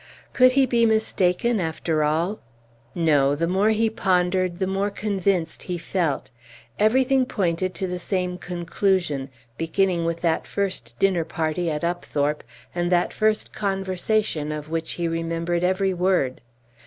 [0.33, 2.39] Could he be mistaken after all?
[2.95, 6.31] No; the more he pondered, the more convinced he felt.
[6.79, 9.29] Everything pointed to the same conclusion,
[9.59, 12.43] beginning with that first dinner party at Upthorpe,
[12.73, 16.41] and that first conversation of which he remembered every word.